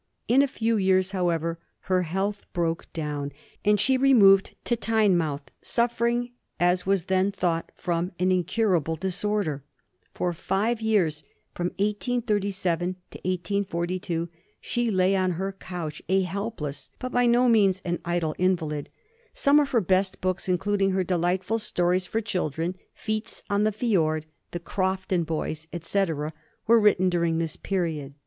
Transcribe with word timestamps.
In 0.27 0.41
a 0.41 0.47
few 0.47 0.77
years, 0.77 1.11
however, 1.11 1.59
her 1.81 2.01
health 2.01 2.41
broke 2.53 2.91
down, 2.91 3.31
and 3.63 3.79
she 3.79 3.97
removed 3.97 4.55
to 4.63 4.75
Tynemouth, 4.75 5.51
suffering, 5.61 6.31
as 6.59 6.87
was 6.87 7.03
then 7.03 7.29
thought, 7.29 7.71
from 7.75 8.11
an 8.17 8.31
incurable 8.31 8.95
disorder. 8.95 9.63
For 10.11 10.33
five 10.33 10.81
years 10.81 11.23
(1837 11.55 12.95
42) 13.69 14.29
she 14.59 14.89
lay 14.89 15.15
on 15.15 15.33
her 15.33 15.51
couch 15.51 16.01
a 16.09 16.21
helpless, 16.23 16.89
but 16.97 17.11
by 17.11 17.27
no 17.27 17.47
means 17.47 17.79
an 17.85 17.99
idle, 18.03 18.33
invalid. 18.39 18.89
Some 19.33 19.59
of 19.59 19.69
her 19.69 19.81
best 19.81 20.19
books, 20.19 20.49
including 20.49 20.93
her 20.93 21.03
delightful 21.03 21.59
stories 21.59 22.07
for 22.07 22.21
children, 22.21 22.73
Feats 22.95 23.43
on 23.51 23.65
the 23.65 23.71
Fiord, 23.71 24.25
The 24.49 24.59
Crofton 24.59 25.25
Boys, 25.25 25.67
etc., 25.71 26.33
were 26.65 26.79
written 26.79 27.07
during 27.07 27.37
this 27.37 27.55
period. 27.55 28.15